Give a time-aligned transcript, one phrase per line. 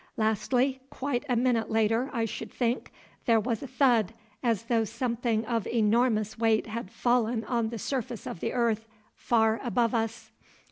[0.17, 2.91] Lastly, quite a minute later I should think,
[3.27, 8.25] there was a thud, as though something of enormous weight had fallen on the surface
[8.25, 10.31] of the earth far above us.